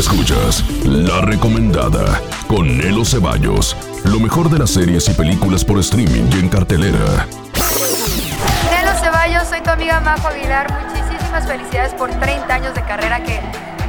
escuchas 0.00 0.64
La 0.86 1.20
Recomendada 1.20 2.22
con 2.48 2.78
Nelo 2.78 3.04
Ceballos. 3.04 3.76
Lo 4.04 4.18
mejor 4.18 4.48
de 4.48 4.58
las 4.58 4.70
series 4.70 5.06
y 5.10 5.12
películas 5.12 5.62
por 5.62 5.78
streaming 5.78 6.24
y 6.32 6.38
en 6.38 6.48
cartelera. 6.48 7.26
Nelo 8.70 8.98
Ceballos, 8.98 9.46
soy 9.46 9.60
tu 9.60 9.68
amiga 9.68 10.00
Majo 10.00 10.28
Aguilar. 10.28 10.68
Muchísimas 10.88 11.46
felicidades 11.46 11.92
por 11.92 12.10
30 12.10 12.54
años 12.54 12.74
de 12.74 12.82
carrera 12.82 13.22
que 13.22 13.40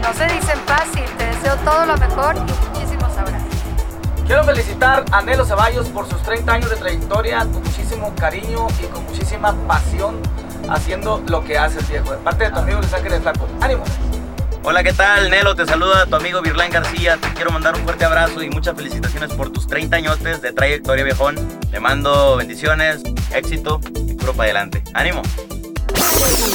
no 0.02 0.14
se 0.14 0.26
dicen 0.26 0.60
fácil. 0.66 1.06
Te 1.18 1.28
deseo 1.28 1.56
todo 1.64 1.86
lo 1.86 1.98
mejor 1.98 2.36
y 2.36 2.40
muchísimos 2.42 3.18
abrazos. 3.18 3.48
Quiero 4.28 4.44
felicitar 4.44 5.06
a 5.14 5.22
Nelo 5.22 5.46
Ceballos 5.46 5.88
por 5.88 6.10
sus 6.10 6.22
30 6.24 6.52
años 6.52 6.70
de 6.70 6.76
trayectoria 6.76 7.40
con 7.40 7.64
muchísimo 7.64 8.14
cariño 8.16 8.68
y 8.84 8.88
con 8.88 9.06
muchísima 9.06 9.54
pasión 9.66 10.18
haciendo 10.70 11.24
lo 11.28 11.42
que 11.46 11.58
hace 11.58 11.80
el 11.80 11.86
viejo. 11.86 12.12
De 12.12 12.18
parte 12.18 12.44
de 12.44 12.52
tu 12.52 12.60
amigo 12.60 12.80
Luis 12.80 12.94
Ángeles 12.94 13.22
Flaco. 13.22 13.48
¡Ánimo! 13.62 13.84
Hola, 14.64 14.84
¿qué 14.84 14.94
tal? 14.94 15.32
Nelo, 15.32 15.56
te 15.56 15.66
saluda 15.66 16.06
tu 16.06 16.16
amigo 16.16 16.40
Virlán 16.40 16.70
García. 16.70 17.18
Te 17.18 17.34
quiero 17.34 17.50
mandar 17.50 17.76
un 17.76 17.84
fuerte 17.84 18.06
abrazo 18.06 18.44
y 18.44 18.50
muchas 18.52 18.76
felicitaciones 18.76 19.34
por 19.34 19.50
tus 19.50 19.66
30 19.66 19.96
añotes 19.96 20.40
de 20.44 20.54
trayectoria, 20.54 21.04
viejón. 21.04 21.36
Te 21.72 21.80
mando 21.80 22.38
bendiciones, 22.38 23.02
éxito 23.34 23.82
y 24.08 24.14
puro 24.14 24.34
para 24.34 24.52
adelante. 24.52 24.84
¡Ánimo! 24.94 25.24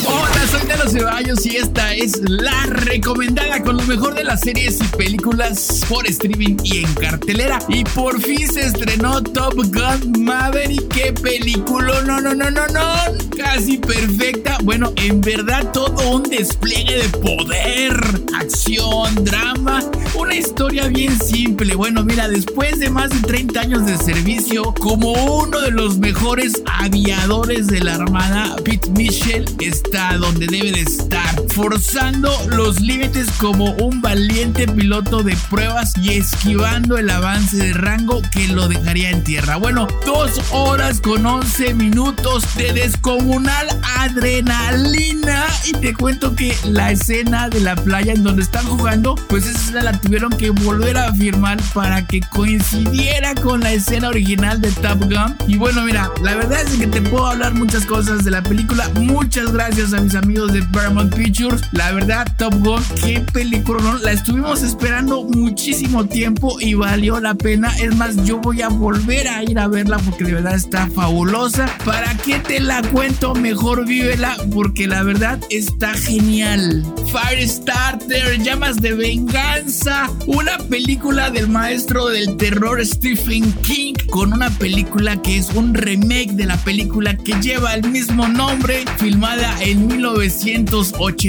Hola, 0.07 0.47
soy 0.49 0.69
Nelo 0.69 0.89
Ceballos 0.89 1.45
y 1.47 1.57
esta 1.57 1.95
es 1.95 2.21
la 2.29 2.67
recomendada 2.67 3.61
con 3.61 3.77
lo 3.77 3.83
mejor 3.83 4.15
de 4.15 4.23
las 4.23 4.41
series 4.41 4.81
y 4.81 4.97
películas 4.97 5.85
por 5.89 6.07
streaming 6.07 6.59
y 6.63 6.85
en 6.85 6.95
cartelera. 6.95 7.59
Y 7.69 7.83
por 7.83 8.21
fin 8.21 8.47
se 8.47 8.67
estrenó 8.67 9.21
Top 9.21 9.55
Gun 9.55 10.25
Maverick. 10.25 10.87
¡Qué 10.95 11.13
película! 11.13 12.03
No, 12.03 12.21
no, 12.21 12.35
no, 12.35 12.51
no, 12.53 12.67
no. 12.69 13.26
Casi 13.37 13.79
perfecta. 13.79 14.59
Bueno, 14.63 14.93
en 14.97 15.21
verdad 15.21 15.71
todo 15.73 16.11
un 16.11 16.23
despliegue 16.23 17.03
de 17.03 17.09
poder, 17.19 17.95
acción, 18.35 19.25
drama. 19.25 19.83
Una 20.15 20.35
historia 20.35 20.89
bien 20.89 21.19
simple. 21.21 21.75
Bueno, 21.75 22.03
mira, 22.03 22.29
después 22.29 22.79
de 22.79 22.91
más 22.91 23.11
de 23.11 23.21
30 23.27 23.61
años 23.61 23.87
de 23.87 23.97
servicio, 23.99 24.73
como 24.75 25.13
uno 25.13 25.61
de 25.61 25.71
los 25.71 25.99
mejores 25.99 26.63
aviadores 26.67 27.67
de 27.67 27.81
la 27.81 27.97
Armada, 27.97 28.57
Pete 28.65 28.91
Mitchell 28.91 29.45
está 29.61 30.17
donde 30.17 30.47
debe 30.47 30.73
de 30.73 30.81
estar, 30.81 31.46
forzando 31.57 32.31
los 32.49 32.83
límites 32.83 33.29
como 33.39 33.71
un 33.77 34.03
valiente 34.03 34.69
piloto 34.69 35.23
de 35.23 35.35
pruebas 35.49 35.95
y 35.97 36.11
esquivando 36.19 36.99
el 36.99 37.09
avance 37.09 37.57
de 37.57 37.73
rango 37.73 38.21
que 38.31 38.47
lo 38.49 38.69
dejaría 38.69 39.09
en 39.09 39.25
tierra. 39.25 39.57
Bueno, 39.57 39.89
dos 40.05 40.39
horas 40.51 41.01
con 41.01 41.25
11 41.25 41.73
minutos 41.73 42.45
de 42.57 42.75
descomunal 42.75 43.69
adrenalina 43.97 45.47
y 45.65 45.73
te 45.73 45.95
cuento 45.95 46.37
que 46.37 46.55
la 46.65 46.91
escena 46.91 47.49
de 47.49 47.61
la 47.61 47.75
playa 47.75 48.13
en 48.13 48.23
donde 48.23 48.43
están 48.43 48.67
jugando, 48.67 49.15
pues 49.29 49.47
esa 49.47 49.83
la 49.83 49.99
tuvieron 49.99 50.33
que 50.33 50.51
volver 50.51 50.99
a 50.99 51.11
firmar 51.15 51.59
para 51.73 52.07
que 52.07 52.21
coincidiera 52.21 53.35
con 53.35 53.61
la 53.61 53.73
escena 53.73 54.09
original 54.09 54.61
de 54.61 54.71
Top 54.73 55.05
Gun. 55.05 55.35
Y 55.47 55.57
bueno, 55.57 55.83
mira, 55.85 56.11
la 56.23 56.35
verdad 56.35 56.61
es 56.61 56.77
que 56.77 56.87
te 56.87 57.01
puedo 57.01 57.27
hablar 57.27 57.55
muchas 57.55 57.87
cosas 57.87 58.25
de 58.25 58.31
la 58.31 58.43
película, 58.43 58.91
muchas 59.01 59.53
gracias 59.53 59.95
a 59.95 60.01
mis 60.03 60.15
amigos 60.15 60.53
de 60.53 60.63
Paramount 60.65 61.15
Pictures. 61.15 61.46
La 61.73 61.93
verdad, 61.93 62.27
Top 62.39 62.55
Gun, 62.63 62.83
qué 63.05 63.21
película, 63.33 63.83
¿no? 63.83 63.99
La 63.99 64.13
estuvimos 64.13 64.63
esperando 64.63 65.25
muchísimo 65.25 66.07
tiempo 66.07 66.61
y 66.61 66.75
valió 66.75 67.21
la 67.21 67.35
pena. 67.35 67.75
Es 67.79 67.95
más, 67.97 68.17
yo 68.25 68.39
voy 68.39 68.63
a 68.63 68.69
volver 68.69 69.29
a 69.29 69.43
ir 69.43 69.59
a 69.59 69.69
verla 69.69 69.99
porque 69.99 70.25
de 70.25 70.35
verdad 70.35 70.55
está 70.55 70.89
fabulosa. 70.89 71.67
¿Para 71.85 72.17
qué 72.19 72.39
te 72.39 72.61
la 72.61 72.83
cuento? 72.83 73.35
Mejor 73.35 73.87
vívela 73.87 74.37
porque 74.53 74.87
la 74.87 75.03
verdad 75.03 75.39
está 75.51 75.95
genial. 75.95 76.85
Firestarter, 77.13 78.43
llamas 78.43 78.77
de 78.77 78.95
venganza. 78.95 80.11
Una 80.27 80.59
película 80.59 81.31
del 81.31 81.49
maestro 81.49 82.07
del 82.07 82.37
terror 82.37 82.85
Stephen 82.85 83.53
King 83.63 83.95
con 84.11 84.33
una 84.33 84.51
película 84.51 85.21
que 85.21 85.39
es 85.39 85.51
un 85.51 85.75
remake 85.75 86.33
de 86.33 86.47
la 86.47 86.57
película 86.59 87.17
que 87.17 87.35
lleva 87.41 87.75
el 87.75 87.89
mismo 87.91 88.29
nombre, 88.29 88.85
filmada 88.99 89.57
en 89.63 89.87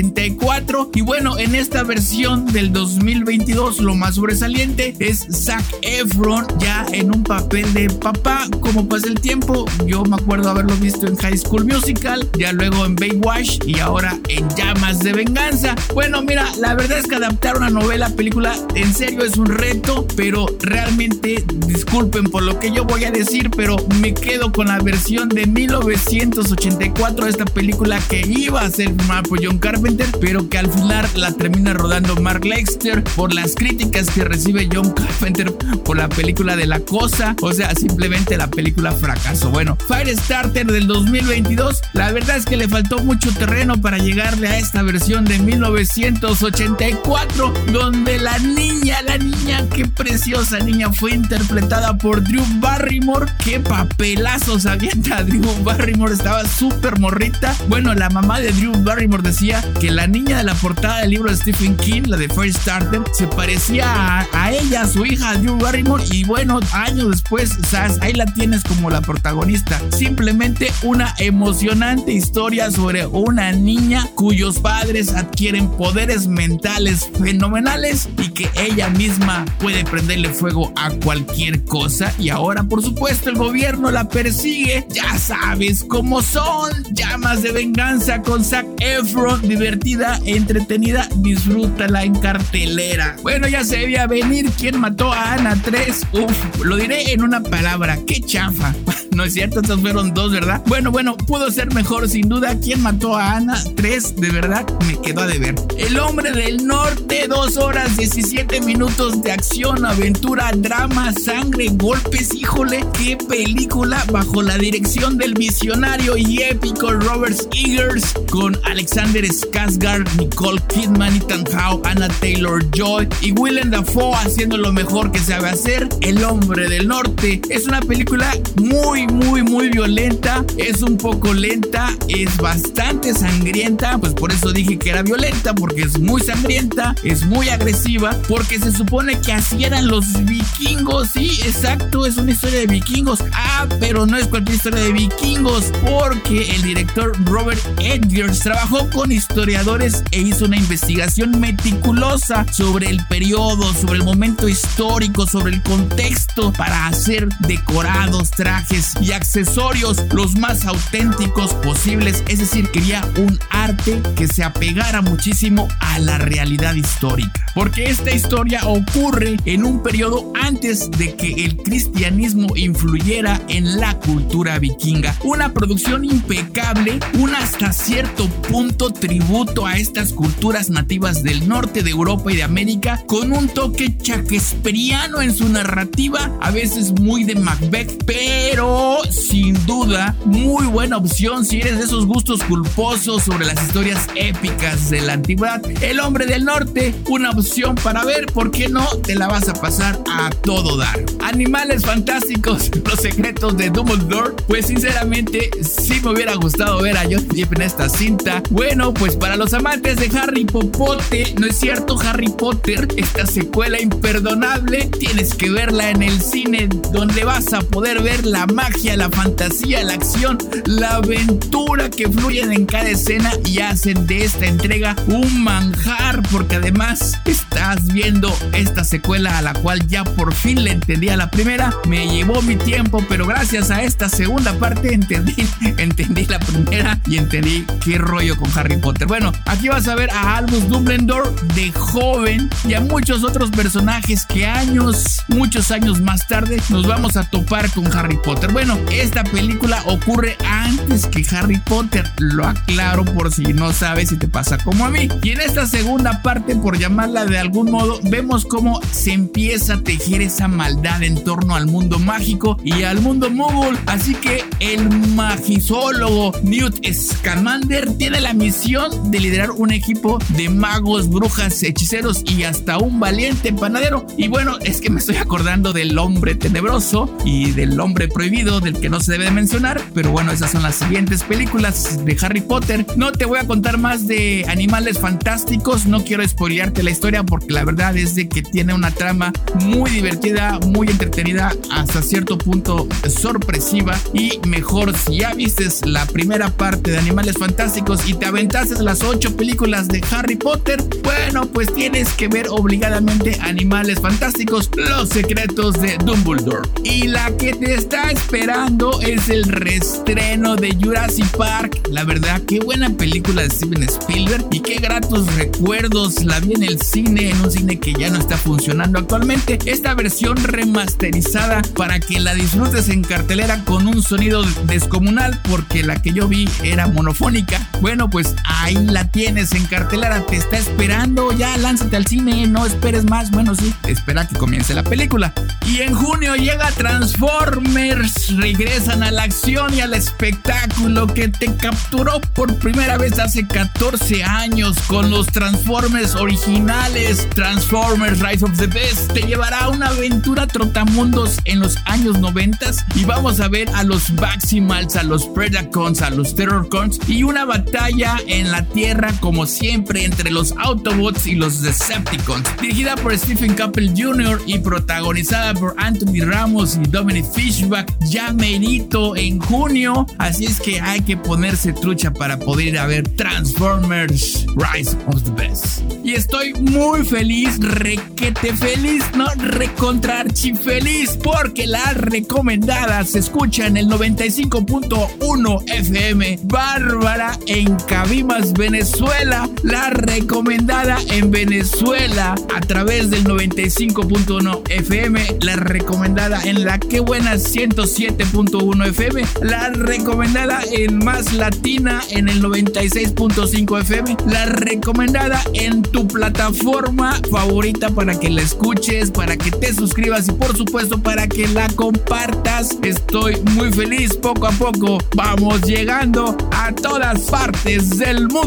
1984. 0.07 0.91
Y 0.93 1.01
bueno, 1.01 1.37
en 1.37 1.55
esta 1.55 1.83
versión 1.83 2.45
del 2.47 2.71
2022 2.71 3.79
lo 3.79 3.95
más 3.95 4.15
sobresaliente 4.15 4.95
es 4.99 5.27
Zac 5.31 5.63
Efron 5.81 6.45
ya 6.59 6.85
en 6.91 7.13
un 7.13 7.23
papel 7.23 7.73
de 7.73 7.89
papá. 7.89 8.47
Como 8.61 8.87
pasa 8.87 9.07
el 9.07 9.19
tiempo, 9.19 9.65
yo 9.85 10.03
me 10.03 10.15
acuerdo 10.15 10.49
haberlo 10.49 10.75
visto 10.77 11.07
en 11.07 11.15
High 11.17 11.37
School 11.37 11.65
Musical, 11.65 12.29
ya 12.37 12.51
luego 12.53 12.85
en 12.85 12.95
Baywatch 12.95 13.65
y 13.65 13.79
ahora 13.79 14.17
en 14.29 14.47
Llamas 14.55 14.99
de 14.99 15.13
Venganza. 15.13 15.75
Bueno, 15.93 16.21
mira, 16.21 16.45
la 16.59 16.75
verdad 16.75 16.99
es 16.99 17.07
que 17.07 17.15
adaptar 17.15 17.57
una 17.57 17.69
novela, 17.69 18.09
película, 18.09 18.55
en 18.75 18.93
serio 18.93 19.23
es 19.23 19.37
un 19.37 19.47
reto, 19.47 20.05
pero 20.15 20.45
realmente 20.61 21.43
disculpen 21.67 22.25
por 22.25 22.43
lo 22.43 22.59
que 22.59 22.71
yo 22.71 22.85
voy 22.85 23.05
a 23.05 23.11
decir, 23.11 23.49
pero 23.55 23.77
me 24.01 24.13
quedo 24.13 24.51
con 24.51 24.67
la 24.67 24.79
versión 24.79 25.29
de 25.29 25.45
1984 25.45 27.25
de 27.25 27.31
esta 27.31 27.45
película 27.45 27.99
que 28.09 28.21
iba 28.27 28.61
a 28.61 28.69
ser 28.69 28.87
filmada 28.89 29.23
por 29.23 29.43
John 29.43 29.57
Carpenter, 29.57 29.96
pero 30.19 30.49
que 30.49 30.57
al 30.57 30.71
final 30.71 31.07
la 31.15 31.31
termina 31.31 31.73
rodando 31.73 32.15
Mark 32.17 32.45
Lexter 32.45 33.03
por 33.15 33.33
las 33.33 33.55
críticas 33.55 34.09
que 34.09 34.23
recibe 34.23 34.67
John 34.71 34.91
Carpenter 34.91 35.53
por 35.83 35.97
la 35.97 36.09
película 36.09 36.55
de 36.55 36.67
La 36.67 36.79
Cosa, 36.79 37.35
o 37.41 37.51
sea, 37.53 37.73
simplemente 37.75 38.37
la 38.37 38.47
película 38.47 38.91
fracasó. 38.91 39.49
Bueno, 39.49 39.77
Firestarter 39.87 40.67
del 40.67 40.87
2022, 40.87 41.81
la 41.93 42.11
verdad 42.11 42.37
es 42.37 42.45
que 42.45 42.57
le 42.57 42.67
faltó 42.67 42.99
mucho 42.99 43.31
terreno 43.33 43.79
para 43.81 43.97
llegarle 43.97 44.47
a 44.47 44.57
esta 44.57 44.81
versión 44.81 45.25
de 45.25 45.39
1984, 45.39 47.53
donde 47.71 48.19
la 48.19 48.37
niña, 48.39 49.01
la 49.03 49.17
niña, 49.17 49.65
qué 49.73 49.85
preciosa 49.85 50.59
niña 50.59 50.91
fue 50.91 51.13
interpretada 51.13 51.97
por 51.97 52.23
Drew 52.23 52.43
Barrymore, 52.59 53.31
qué 53.43 53.59
papelazos 53.59 54.65
avienta 54.65 55.23
Drew 55.23 55.63
Barrymore, 55.63 56.13
estaba 56.13 56.45
súper 56.45 56.99
morrita. 56.99 57.55
Bueno, 57.67 57.93
la 57.93 58.09
mamá 58.09 58.39
de 58.39 58.51
Drew 58.51 58.73
Barrymore 58.83 59.23
decía 59.23 59.63
que 59.79 59.91
la 59.91 60.07
niña 60.07 60.37
de 60.37 60.43
la 60.43 60.55
portada 60.55 61.01
del 61.01 61.11
libro 61.11 61.29
de 61.29 61.37
Stephen 61.37 61.75
King, 61.77 62.03
la 62.07 62.17
de 62.17 62.27
Firestarter, 62.29 63.01
se 63.13 63.27
parecía 63.27 63.85
a, 63.87 64.27
a 64.33 64.51
ella, 64.51 64.81
a 64.81 64.87
su 64.87 65.05
hija 65.05 65.35
Drew 65.35 65.57
Barrymore, 65.57 66.03
y 66.11 66.23
bueno, 66.23 66.59
años 66.71 67.09
después, 67.09 67.57
Sass, 67.69 67.97
ahí 68.01 68.13
la 68.13 68.25
tienes 68.25 68.63
como 68.63 68.89
la 68.89 69.01
protagonista. 69.01 69.79
Simplemente 69.89 70.71
una 70.83 71.13
emocionante 71.19 72.11
historia 72.11 72.71
sobre 72.71 73.05
una 73.05 73.51
niña 73.51 74.07
cuyos 74.15 74.59
padres 74.59 75.13
adquieren 75.13 75.69
poderes 75.69 76.27
mentales 76.27 77.09
fenomenales 77.19 78.09
y 78.21 78.29
que 78.29 78.49
ella 78.55 78.89
misma 78.89 79.45
puede 79.59 79.83
prenderle 79.83 80.29
fuego 80.29 80.71
a 80.75 80.89
cualquier 80.91 81.63
cosa. 81.65 82.13
Y 82.17 82.29
ahora, 82.29 82.63
por 82.63 82.81
supuesto, 82.81 83.29
el 83.29 83.35
gobierno 83.35 83.91
la 83.91 84.07
persigue. 84.09 84.85
Ya 84.89 85.17
sabes 85.17 85.85
cómo 85.87 86.21
son. 86.21 86.71
Llamas 86.93 87.43
de 87.43 87.51
venganza 87.51 88.21
con 88.21 88.43
Zac 88.43 88.65
Efron. 88.79 89.41
Divertida, 89.67 90.17
entretenida. 90.23 91.09
Disfrútala 91.17 92.05
en 92.05 92.15
cartelera. 92.15 93.17
Bueno, 93.21 93.49
ya 93.49 93.65
se 93.65 93.79
debía 93.79 94.07
venir. 94.07 94.49
¿Quién 94.57 94.79
mató 94.79 95.11
a 95.11 95.33
Ana 95.33 95.61
3? 95.61 96.07
Uf, 96.13 96.63
lo 96.63 96.77
diré 96.77 97.11
en 97.11 97.21
una 97.21 97.43
palabra. 97.43 97.99
¡Qué 98.07 98.21
chafa! 98.21 98.73
No 99.17 99.23
es 99.23 99.33
cierto, 99.33 99.61
estos 99.61 99.81
fueron 99.81 100.13
dos, 100.13 100.31
¿verdad? 100.31 100.61
Bueno, 100.67 100.91
bueno, 100.91 101.17
pudo 101.17 101.49
ser 101.49 101.73
mejor 101.73 102.07
sin 102.07 102.29
duda. 102.29 102.55
¿Quién 102.59 102.83
mató 102.83 103.15
a 103.15 103.37
Ana? 103.37 103.59
Tres, 103.75 104.15
de 104.15 104.29
verdad, 104.29 104.63
me 104.85 105.01
quedó 105.01 105.21
a 105.21 105.25
deber. 105.25 105.55
El 105.75 105.97
hombre 105.97 106.31
del 106.31 106.67
norte, 106.67 107.25
dos 107.27 107.57
horas, 107.57 107.97
17 107.97 108.61
minutos 108.61 109.23
de 109.23 109.31
acción, 109.31 109.87
aventura, 109.87 110.51
drama, 110.55 111.13
sangre, 111.13 111.69
golpes. 111.71 112.31
Híjole, 112.35 112.85
qué 112.93 113.17
película 113.17 114.05
bajo 114.11 114.43
la 114.43 114.55
dirección 114.59 115.17
del 115.17 115.33
visionario 115.33 116.15
y 116.15 116.43
épico 116.43 116.91
Robert 116.91 117.39
Eggers 117.55 118.13
con 118.29 118.55
Alexander 118.65 119.25
Skarsgård, 119.57 120.07
Nicole 120.17 120.61
Kidman, 120.67 121.15
Ethan 121.15 121.43
Howe, 121.47 121.81
Anna 121.83 122.07
Taylor 122.19 122.63
Joy 122.75 123.09
y 123.21 123.31
Willem 123.31 123.71
Dafoe 123.71 124.13
haciendo 124.13 124.55
lo 124.55 124.71
mejor 124.71 125.11
que 125.11 125.17
sabe 125.17 125.49
hacer. 125.49 125.89
El 126.01 126.23
hombre 126.23 126.69
del 126.69 126.87
norte 126.87 127.41
es 127.49 127.65
una 127.65 127.79
película 127.79 128.31
muy 128.57 129.07
muy, 129.07 129.41
muy 129.41 129.69
violenta. 129.69 130.45
Es 130.57 130.83
un 130.83 130.95
poco 130.95 131.33
lenta, 131.33 131.89
es 132.07 132.37
bastante 132.37 133.15
sangrienta. 133.15 133.97
Pues 133.97 134.13
por 134.13 134.31
eso 134.31 134.53
dije 134.53 134.77
que 134.77 134.91
era 134.91 135.01
violenta, 135.01 135.55
porque 135.55 135.81
es 135.81 135.97
muy 135.99 136.21
sangrienta, 136.21 136.93
es 137.03 137.25
muy 137.25 137.49
agresiva, 137.49 138.15
porque 138.27 138.59
se 138.59 138.71
supone 138.71 139.19
que 139.21 139.33
así 139.33 139.63
eran 139.63 139.87
los 139.87 140.05
vikingos. 140.25 141.09
Sí, 141.13 141.39
exacto, 141.43 142.05
es 142.05 142.17
una 142.17 142.31
historia 142.31 142.59
de 142.59 142.67
vikingos. 142.67 143.23
Ah, 143.33 143.65
pero 143.79 144.05
no 144.05 144.17
es 144.17 144.27
cualquier 144.27 144.57
historia 144.57 144.81
de 144.81 144.91
vikingos, 144.91 145.71
porque 145.83 146.47
el 146.51 146.61
director 146.61 147.11
Robert 147.25 147.61
Edgers 147.79 148.39
trabajó 148.39 148.87
con 148.91 149.11
historiadores 149.47 150.03
e 150.11 150.19
hizo 150.19 150.43
una 150.43 150.57
investigación 150.57 151.39
meticulosa 151.39 152.45
sobre 152.51 152.89
el 152.89 152.99
periodo, 153.07 153.73
sobre 153.73 153.99
el 153.99 154.03
momento 154.03 154.49
histórico, 154.49 155.25
sobre 155.25 155.53
el 155.53 155.63
contexto 155.63 156.51
para 156.51 156.87
hacer 156.87 157.29
decorados, 157.47 158.29
trajes 158.31 158.91
y 158.99 159.13
accesorios 159.13 160.03
los 160.11 160.35
más 160.35 160.65
auténticos 160.65 161.53
posibles. 161.53 162.25
Es 162.27 162.39
decir, 162.39 162.69
quería 162.71 163.09
un 163.15 163.39
arte 163.49 164.01
que 164.17 164.27
se 164.27 164.43
apegara 164.43 165.01
muchísimo 165.01 165.69
a 165.79 165.97
la 165.99 166.17
realidad 166.17 166.75
histórica. 166.75 167.31
Porque 167.55 167.85
esta 167.85 168.11
historia 168.11 168.67
ocurre 168.67 169.37
en 169.45 169.63
un 169.63 169.81
periodo 169.81 170.31
antes 170.39 170.91
de 170.91 171.15
que 171.15 171.45
el 171.45 171.55
cristianismo 171.55 172.55
influyera 172.55 173.41
en 173.47 173.79
la 173.79 173.97
cultura 173.97 174.59
vikinga. 174.59 175.15
Una 175.23 175.53
producción 175.53 176.03
impecable, 176.03 176.99
un 177.13 177.33
hasta 177.33 177.71
cierto 177.71 178.27
punto 178.51 178.91
tributo 178.91 179.36
a 179.37 179.77
estas 179.77 180.13
culturas 180.13 180.71
nativas 180.71 181.21
del 181.21 181.47
norte 181.47 181.83
de 181.83 181.91
Europa 181.91 182.31
y 182.31 182.37
de 182.37 182.43
América, 182.43 183.03
con 183.05 183.31
un 183.31 183.47
toque 183.47 183.95
shakespeariano 184.01 185.21
en 185.21 185.31
su 185.31 185.47
narrativa, 185.47 186.31
a 186.41 186.49
veces 186.49 186.99
muy 186.99 187.23
de 187.23 187.35
Macbeth, 187.35 188.03
pero 188.05 188.97
sin 189.11 189.53
duda 189.67 190.15
muy 190.25 190.65
buena 190.65 190.97
opción 190.97 191.45
si 191.45 191.61
eres 191.61 191.77
de 191.77 191.83
esos 191.83 192.07
gustos 192.07 192.43
culposos 192.45 193.23
sobre 193.23 193.45
las 193.45 193.61
historias 193.61 194.07
épicas 194.15 194.89
de 194.89 195.01
la 195.01 195.13
antigüedad. 195.13 195.61
El 195.83 195.99
hombre 195.99 196.25
del 196.25 196.43
norte, 196.43 196.95
una 197.07 197.29
opción 197.29 197.75
para 197.75 198.03
ver, 198.05 198.25
¿por 198.25 198.49
qué 198.49 198.69
no? 198.69 198.87
Te 199.03 199.13
la 199.13 199.27
vas 199.27 199.47
a 199.49 199.53
pasar 199.53 199.99
a 200.09 200.31
todo 200.31 200.77
dar. 200.77 200.99
Animales 201.21 201.85
fantásticos, 201.85 202.71
los 202.85 202.99
secretos 202.99 203.55
de 203.55 203.69
Dumbledore, 203.69 204.33
pues 204.47 204.65
sinceramente 204.65 205.51
sí 205.61 206.01
me 206.03 206.13
hubiera 206.13 206.33
gustado 206.33 206.81
ver 206.81 206.97
a 206.97 207.03
John 207.03 207.27
Depp 207.27 207.53
en 207.53 207.61
esta 207.61 207.87
cinta. 207.87 208.41
Bueno, 208.49 208.95
pues 208.95 209.15
para 209.15 209.26
los 209.35 209.53
amantes 209.53 209.97
de 209.97 210.17
Harry 210.17 210.45
Popote, 210.45 211.35
¿no 211.39 211.47
es 211.47 211.57
cierto? 211.57 211.99
Harry 211.99 212.29
Potter, 212.29 212.87
esta 212.97 213.25
secuela 213.25 213.81
imperdonable, 213.81 214.89
tienes 214.99 215.33
que 215.33 215.49
verla 215.49 215.89
en 215.89 216.03
el 216.03 216.21
cine 216.21 216.69
donde 216.91 217.23
vas 217.23 217.51
a 217.53 217.61
poder 217.61 218.01
ver 218.01 218.25
la 218.25 218.45
magia, 218.47 218.95
la 218.95 219.09
fantasía, 219.09 219.83
la 219.83 219.93
acción, 219.93 220.37
la 220.65 220.95
aventura 220.95 221.89
que 221.89 222.07
fluyen 222.07 222.53
en 222.53 222.65
cada 222.65 222.89
escena 222.89 223.31
y 223.45 223.59
hacen 223.59 224.05
de 224.07 224.23
esta 224.23 224.45
entrega 224.45 224.95
un 225.07 225.43
manjar 225.43 226.21
porque 226.31 226.57
además 226.57 227.19
estás 227.25 227.87
viendo 227.87 228.33
esta 228.53 228.83
secuela 228.83 229.37
a 229.37 229.41
la 229.41 229.53
cual 229.53 229.87
ya 229.87 230.03
por 230.03 230.33
fin 230.33 230.63
le 230.63 230.71
entendí 230.71 231.09
a 231.09 231.17
la 231.17 231.31
primera. 231.31 231.73
Me 231.87 232.07
llevó 232.07 232.41
mi 232.43 232.55
tiempo, 232.55 233.03
pero 233.09 233.25
gracias 233.25 233.71
a 233.71 233.83
esta 233.83 234.09
segunda 234.09 234.53
parte 234.53 234.93
entendí, 234.93 235.35
entendí 235.77 236.25
la 236.25 236.39
primera 236.39 236.99
y 237.07 237.17
entendí 237.17 237.65
qué 237.83 237.97
rollo 237.97 238.37
con 238.37 238.49
Harry 238.57 238.77
Potter. 238.77 239.07
Bueno, 239.07 239.16
aquí 239.45 239.69
vas 239.69 239.87
a 239.87 239.95
ver 239.95 240.09
a 240.11 240.37
Albus 240.37 240.67
Dumbledore 240.69 241.29
de 241.55 241.71
joven 241.71 242.49
y 242.67 242.73
a 242.73 242.81
muchos 242.81 243.23
otros 243.23 243.49
personajes 243.51 244.25
que 244.25 244.45
años, 244.45 245.21
muchos 245.27 245.71
años 245.71 246.01
más 246.01 246.27
tarde 246.27 246.61
nos 246.69 246.85
vamos 246.85 247.17
a 247.17 247.23
topar 247.29 247.69
con 247.71 247.87
Harry 247.95 248.17
Potter. 248.23 248.51
Bueno, 248.51 248.77
esta 248.91 249.23
película 249.23 249.81
ocurre 249.85 250.37
antes 250.45 251.07
que 251.07 251.25
Harry 251.35 251.57
Potter, 251.59 252.09
lo 252.19 252.47
aclaro 252.47 253.05
por 253.05 253.31
si 253.31 253.53
no 253.53 253.73
sabes 253.73 254.09
si 254.09 254.17
te 254.17 254.27
pasa 254.27 254.57
como 254.57 254.85
a 254.85 254.89
mí. 254.89 255.09
Y 255.23 255.31
en 255.31 255.41
esta 255.41 255.65
segunda 255.65 256.21
parte, 256.21 256.55
por 256.55 256.77
llamarla 256.77 257.25
de 257.25 257.39
algún 257.39 257.71
modo, 257.71 257.99
vemos 258.03 258.45
cómo 258.45 258.81
se 258.91 259.13
empieza 259.13 259.75
a 259.75 259.81
tejer 259.81 260.21
esa 260.21 260.47
maldad 260.47 261.03
en 261.03 261.23
torno 261.23 261.55
al 261.55 261.65
mundo 261.67 261.99
mágico 261.99 262.57
y 262.63 262.83
al 262.83 263.01
mundo 263.01 263.29
mogul. 263.29 263.77
Así 263.87 264.13
que 264.15 264.43
el 264.59 264.89
magizólogo 264.89 266.33
Newt 266.43 266.85
Scamander 266.85 267.97
tiene 267.97 268.21
la 268.21 268.33
misión 268.33 269.06
de 269.09 269.19
liderar 269.19 269.51
un 269.51 269.71
equipo 269.71 270.19
de 270.29 270.49
magos, 270.49 271.09
brujas, 271.09 271.63
hechiceros 271.63 272.23
y 272.25 272.43
hasta 272.43 272.77
un 272.77 272.99
valiente 272.99 273.53
panadero. 273.53 274.05
Y 274.17 274.27
bueno, 274.27 274.57
es 274.63 274.81
que 274.81 274.89
me 274.89 274.99
estoy 274.99 275.17
acordando 275.17 275.73
del 275.73 275.97
hombre 275.97 276.35
tenebroso 276.35 277.15
y 277.25 277.51
del 277.51 277.79
hombre 277.79 278.07
prohibido 278.07 278.59
del 278.59 278.79
que 278.79 278.89
no 278.89 278.99
se 278.99 279.13
debe 279.13 279.31
mencionar. 279.31 279.81
Pero 279.93 280.11
bueno, 280.11 280.31
esas 280.31 280.51
son 280.51 280.63
las 280.63 280.75
siguientes 280.75 281.23
películas 281.23 282.03
de 282.05 282.17
Harry 282.21 282.41
Potter. 282.41 282.85
No 282.95 283.11
te 283.11 283.25
voy 283.25 283.39
a 283.39 283.47
contar 283.47 283.77
más 283.77 284.07
de 284.07 284.45
animales 284.47 284.99
fantásticos. 284.99 285.85
No 285.85 286.03
quiero 286.03 286.27
spoilearte 286.27 286.83
la 286.83 286.91
historia 286.91 287.23
porque 287.23 287.53
la 287.53 287.63
verdad 287.63 287.95
es 287.97 288.15
de 288.15 288.27
que 288.27 288.41
tiene 288.41 288.73
una 288.73 288.91
trama 288.91 289.31
muy 289.65 289.89
divertida, 289.89 290.59
muy 290.65 290.87
entretenida, 290.89 291.53
hasta 291.71 292.01
cierto 292.01 292.37
punto 292.37 292.87
sorpresiva. 293.07 293.97
Y 294.13 294.39
mejor 294.47 294.95
si 294.95 295.19
ya 295.19 295.33
vistes 295.33 295.85
la 295.85 296.05
primera 296.05 296.49
parte 296.49 296.91
de 296.91 296.97
Animales 296.97 297.37
Fantásticos 297.37 298.07
y 298.07 298.13
te 298.13 298.25
aventaste 298.25 298.75
las 298.87 299.03
ocho 299.03 299.35
películas 299.35 299.89
de 299.89 300.01
Harry 300.11 300.37
Potter, 300.37 300.81
bueno, 301.03 301.45
pues 301.51 301.73
tienes 301.73 302.13
que 302.13 302.29
ver 302.29 302.47
obligadamente 302.49 303.37
Animales 303.41 303.99
Fantásticos, 303.99 304.71
Los 304.77 305.09
Secretos 305.09 305.73
de 305.81 305.97
Dumbledore. 305.97 306.69
Y 306.85 307.09
la 307.09 307.35
que 307.35 307.53
te 307.53 307.73
está 307.73 308.09
esperando 308.11 309.01
es 309.01 309.27
el 309.27 309.43
restreno 309.43 310.55
de 310.55 310.73
Jurassic 310.81 311.27
Park. 311.35 311.81
La 311.91 312.05
verdad, 312.05 312.41
qué 312.47 312.61
buena 312.61 312.89
película 312.89 313.41
de 313.41 313.49
Steven 313.49 313.83
Spielberg 313.83 314.45
y 314.51 314.61
qué 314.61 314.75
gratos 314.75 315.35
recuerdos 315.35 316.23
la 316.23 316.39
vi 316.39 316.53
en 316.53 316.63
el 316.63 316.81
cine, 316.81 317.31
en 317.31 317.41
un 317.41 317.51
cine 317.51 317.81
que 317.81 317.91
ya 317.91 318.09
no 318.09 318.19
está 318.19 318.37
funcionando 318.37 318.99
actualmente. 318.99 319.59
Esta 319.65 319.95
versión 319.95 320.37
remasterizada 320.37 321.61
para 321.75 321.99
que 321.99 322.21
la 322.21 322.33
disfrutes 322.33 322.87
en 322.87 323.03
cartelera 323.03 323.65
con 323.65 323.85
un 323.85 324.01
sonido 324.01 324.43
descomunal 324.63 325.41
porque 325.49 325.83
la 325.83 326.01
que 326.01 326.13
yo 326.13 326.29
vi 326.29 326.47
era 326.63 326.87
monofónica. 326.87 327.69
Bueno, 327.81 328.09
pues 328.09 328.33
ahí 328.45 328.76
la 328.85 329.05
tienes 329.05 329.53
en 329.53 329.65
cartelera, 329.65 330.25
te 330.25 330.37
está 330.37 330.57
esperando, 330.57 331.31
ya 331.31 331.57
lánzate 331.57 331.95
al 331.95 332.05
cine, 332.05 332.47
no 332.47 332.65
esperes 332.65 333.05
más. 333.05 333.31
Bueno, 333.31 333.55
sí, 333.55 333.73
espera 333.87 334.27
que 334.27 334.35
comience 334.35 334.73
la 334.73 334.83
película. 334.83 335.33
Y 335.65 335.81
en 335.81 335.93
junio 335.93 336.35
llega 336.35 336.71
Transformers, 336.71 338.35
regresan 338.37 339.03
a 339.03 339.11
la 339.11 339.23
acción 339.23 339.73
y 339.73 339.81
al 339.81 339.93
espectáculo 339.93 341.07
que 341.07 341.27
te 341.29 341.53
capturó 341.55 342.21
por 342.33 342.55
primera 342.55 342.97
vez 342.97 343.19
hace 343.19 343.47
14 343.47 344.23
años 344.23 344.77
con 344.87 345.09
los 345.09 345.27
Transformers 345.27 346.15
originales. 346.15 347.27
Transformers 347.31 348.19
Rise 348.19 348.45
of 348.45 348.57
the 348.57 348.67
Best 348.67 349.13
te 349.13 349.21
llevará 349.21 349.65
a 349.65 349.69
una 349.69 349.87
aventura 349.87 350.47
trotamundos 350.47 351.37
en 351.45 351.59
los 351.59 351.77
años 351.85 352.19
90 352.19 352.57
y 352.95 353.05
vamos 353.05 353.39
a 353.39 353.47
ver 353.47 353.69
a 353.75 353.83
los 353.83 354.13
Baximals, 354.15 354.95
a 354.95 355.03
los 355.03 355.25
Predacons, 355.27 356.01
a 356.01 356.09
los 356.09 356.35
Terrorcons 356.35 356.99
y 357.07 357.23
una 357.23 357.45
batalla 357.45 358.17
en 358.27 358.51
la 358.51 358.63
Tierra 358.73 359.13
como 359.19 359.45
siempre 359.45 360.05
entre 360.05 360.31
los 360.31 360.53
Autobots 360.57 361.27
y 361.27 361.35
los 361.35 361.61
Decepticons. 361.61 362.43
Dirigida 362.61 362.95
por 362.95 363.17
Stephen 363.17 363.53
Campbell 363.55 363.91
Jr. 363.95 364.41
y 364.45 364.59
protagonizada 364.59 365.53
por 365.53 365.75
Anthony 365.77 366.25
Ramos 366.25 366.77
y 366.77 366.89
Dominic 366.89 367.25
Fishback 367.33 367.93
ya 368.09 368.31
merito 368.33 369.15
en 369.15 369.39
junio, 369.39 370.05
así 370.17 370.45
es 370.45 370.59
que 370.59 370.79
hay 370.79 371.01
que 371.01 371.17
ponerse 371.17 371.73
trucha 371.73 372.11
para 372.11 372.39
poder 372.39 372.67
ir 372.67 372.79
a 372.79 372.87
ver 372.87 373.07
Transformers 373.09 374.45
Rise 374.55 374.95
of 375.07 375.23
the 375.23 375.31
Best. 375.31 375.81
Y 376.03 376.13
estoy 376.13 376.53
muy 376.53 377.03
feliz, 377.03 377.59
requete 377.59 378.55
feliz, 378.55 379.03
no 379.15 379.27
recontra 379.35 380.25
feliz, 380.55 381.17
porque 381.21 381.67
la 381.67 381.93
recomendada 381.93 383.03
se 383.03 383.19
escucha 383.19 383.67
en 383.67 383.77
el 383.77 383.87
95.1 383.87 385.63
FM. 385.69 386.39
Bárbara 386.43 387.37
en 387.47 387.75
Cabimas, 387.87 388.53
Venezuela. 388.57 389.47
La 389.61 389.91
recomendada 389.91 390.97
en 391.11 391.29
Venezuela 391.29 392.35
a 392.55 392.59
través 392.61 393.11
del 393.11 393.23
95.1 393.25 394.61
FM. 394.71 395.37
La 395.41 395.55
recomendada 395.55 396.41
en 396.43 396.65
la 396.65 396.79
que 396.79 396.99
buena 396.99 397.35
107.1 397.35 398.87
FM. 398.87 399.23
La 399.43 399.69
recomendada 399.69 400.61
en 400.71 401.05
Más 401.05 401.33
Latina 401.33 402.01
en 402.09 402.29
el 402.29 402.41
96.5 402.41 403.81
FM. 403.81 404.17
La 404.27 404.45
recomendada 404.47 405.39
en 405.53 405.83
tu 405.83 406.07
plataforma 406.07 407.19
favorita 407.29 407.89
para 407.91 408.19
que 408.19 408.31
la 408.31 408.41
escuches, 408.41 409.11
para 409.11 409.37
que 409.37 409.51
te 409.51 409.71
suscribas 409.73 410.27
y 410.29 410.31
por 410.31 410.57
supuesto 410.57 410.97
para 410.97 411.27
que 411.27 411.47
la 411.47 411.67
compartas. 411.69 412.75
Estoy 412.81 413.35
muy 413.53 413.71
feliz 413.71 414.15
poco 414.15 414.47
a 414.47 414.51
poco. 414.51 414.97
Vamos 415.15 415.61
llegando 415.61 416.35
a 416.51 416.71
todas 416.71 417.21
partes 417.21 417.99
del 417.99 418.27
mundo. 418.27 418.46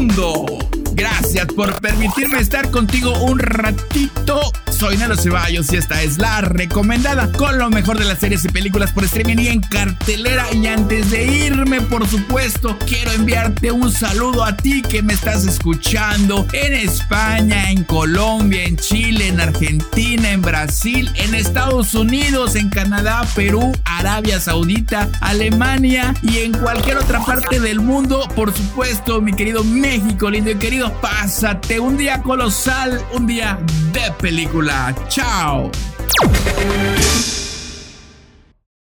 Gracias 0.93 1.45
por 1.53 1.79
permitirme 1.79 2.39
estar 2.39 2.71
contigo 2.71 3.13
un 3.23 3.37
ratito 3.37 4.41
soy 4.81 4.97
Nelo 4.97 5.15
Ceballos 5.15 5.71
y 5.71 5.75
esta 5.75 6.01
es 6.01 6.17
la 6.17 6.41
recomendada 6.41 7.31
con 7.33 7.59
lo 7.59 7.69
mejor 7.69 7.99
de 7.99 8.05
las 8.05 8.17
series 8.17 8.43
y 8.45 8.49
películas 8.49 8.91
por 8.91 9.03
streaming 9.03 9.37
y 9.37 9.47
en 9.49 9.61
cartelera. 9.61 10.51
Y 10.53 10.65
antes 10.65 11.11
de 11.11 11.23
irme, 11.23 11.81
por 11.81 12.07
supuesto, 12.07 12.75
quiero 12.87 13.11
enviarte 13.11 13.71
un 13.71 13.91
saludo 13.91 14.43
a 14.43 14.57
ti 14.57 14.81
que 14.81 15.03
me 15.03 15.13
estás 15.13 15.45
escuchando 15.45 16.47
en 16.53 16.73
España, 16.73 17.69
en 17.69 17.83
Colombia, 17.83 18.63
en 18.63 18.75
Chile, 18.75 19.27
en 19.27 19.39
Argentina, 19.39 20.31
en 20.31 20.41
Brasil, 20.41 21.11
en 21.13 21.35
Estados 21.35 21.93
Unidos, 21.93 22.55
en 22.55 22.69
Canadá, 22.69 23.21
Perú, 23.35 23.71
Arabia 23.85 24.39
Saudita, 24.39 25.07
Alemania 25.21 26.15
y 26.23 26.39
en 26.39 26.53
cualquier 26.53 26.97
otra 26.97 27.23
parte 27.23 27.59
del 27.59 27.81
mundo. 27.81 28.27
Por 28.35 28.51
supuesto, 28.51 29.21
mi 29.21 29.33
querido 29.33 29.63
México, 29.63 30.31
lindo 30.31 30.49
y 30.49 30.55
querido, 30.55 30.91
pásate 31.01 31.79
un 31.79 31.97
día 31.97 32.23
colosal, 32.23 32.99
un 33.13 33.27
día 33.27 33.59
de 33.93 34.11
película. 34.19 34.70
Tchau! 35.09 35.69